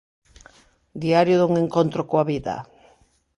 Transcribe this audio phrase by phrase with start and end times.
[1.03, 2.55] Diario dun encontro coa vida.